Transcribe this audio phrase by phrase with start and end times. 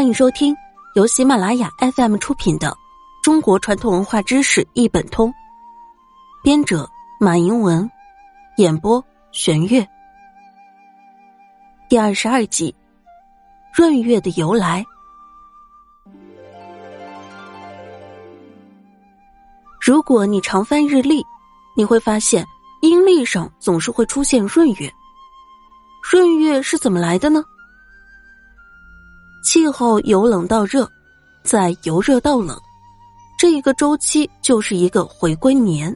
[0.00, 0.56] 欢迎收听
[0.94, 2.68] 由喜马拉雅 FM 出品的
[3.22, 5.28] 《中国传统文化知识一本通》，
[6.42, 6.88] 编者
[7.20, 7.86] 马迎文，
[8.56, 9.86] 演播玄月。
[11.86, 12.74] 第二十二集，
[13.74, 14.82] 闰月的由来。
[19.78, 21.22] 如果你常翻日历，
[21.76, 22.42] 你会发现
[22.80, 24.90] 阴历上总是会出现闰月。
[26.02, 27.44] 闰月是怎么来的呢？
[29.52, 30.88] 气候由冷到热，
[31.42, 32.56] 再由热到冷，
[33.36, 35.92] 这一个周期就是一个回归年。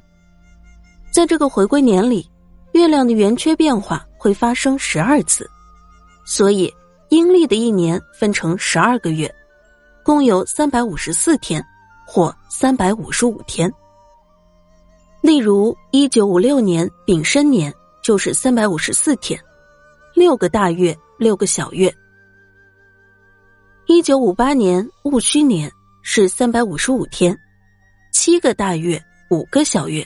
[1.13, 2.29] 在这个回归年里，
[2.73, 5.49] 月亮的圆缺变化会发生十二次，
[6.25, 6.75] 所以
[7.11, 9.33] 阴历的一年分成十二个月，
[10.03, 11.65] 共有三百五十四天
[12.05, 13.73] 或三百五十五天。
[15.21, 19.41] 例如，一九五六年丙申年就是三百五十四天，
[20.13, 21.95] 六个大月，六个小月。
[23.87, 25.71] 一九五八年戊戌年
[26.01, 27.39] 是三百五十五天，
[28.15, 28.99] 七个大月，
[29.31, 30.03] 五个小月。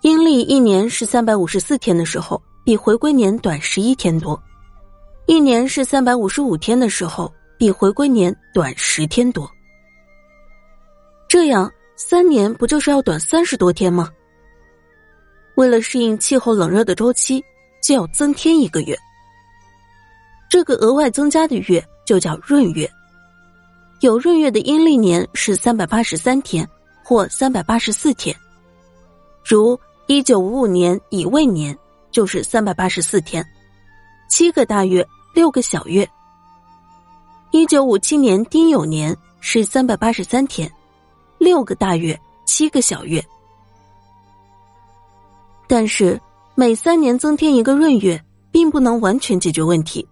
[0.00, 4.34] 阴历一年是三百五十四天的时候，比回归年短十一天多；
[5.26, 9.46] 一年是三百五十五天的时候，比回归年短十天多。
[11.28, 14.10] 这样三年不就是要短三十多天吗？
[15.56, 17.44] 为了适应气候冷热的周期，
[17.82, 18.98] 就要增添一个月。
[20.52, 22.86] 这个额外增加的月就叫闰月。
[24.00, 26.68] 有闰月的阴历年是三百八十三天
[27.02, 28.36] 或三百八十四天，
[29.42, 31.74] 如一九五五年乙未年
[32.10, 33.42] 就是三百八十四天，
[34.28, 36.06] 七个大月，六个小月。
[37.50, 40.70] 一九五七年丁酉年是三百八十三天，
[41.38, 43.24] 六个大月，七个小月。
[45.66, 46.20] 但是
[46.54, 50.06] 每三年增添一个闰月，并不能完全解决问题。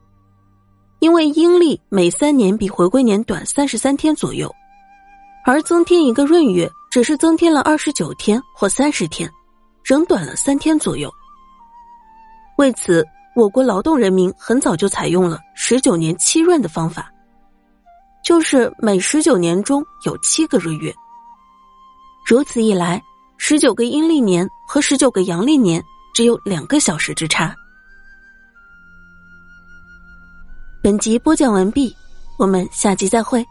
[1.01, 4.55] 因为阴历每三年比回归年短三十三天左右，
[5.47, 9.31] 而增添一个闰月只是增添了二十九天或三十天，
[9.83, 11.11] 仍短了三天左右。
[12.59, 13.03] 为此，
[13.35, 17.11] 我国劳动人民很早就采用了十九年七闰的方法，
[18.23, 20.95] 就是每十九年中有七个闰月。
[22.27, 23.03] 如此一来，
[23.39, 25.83] 十九个阴历年和十九个阳历年
[26.15, 27.57] 只有两个小时之差。
[30.83, 31.95] 本集播讲完毕，
[32.39, 33.45] 我们下集再会。